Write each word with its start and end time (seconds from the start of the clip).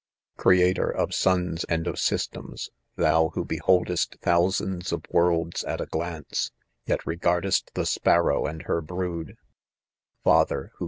e 0.35 0.41
Creator 0.41 0.89
of 0.89 1.13
suns 1.13 1.63
and 1.65 1.85
of 1.85 1.99
systems, 1.99 2.71
thou 2.95 3.29
who. 3.35 3.45
be 3.45 3.57
holdest 3.57 4.15
thousands 4.19 4.91
of 4.91 5.03
worlds 5.11 5.63
at 5.65 5.79
a, 5.79 5.85
glance, 5.85 6.49
yet 6.87 7.05
re 7.05 7.15
gardest 7.17 7.69
the 7.75 7.85
sparrow 7.85 8.47
and 8.47 8.63
her 8.63 8.81
brood, 8.81 9.35
father 10.23 10.71
who. 10.73 10.79